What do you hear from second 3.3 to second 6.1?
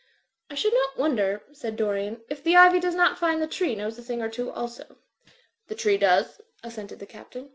the tree knows a thing or two also/' "The tree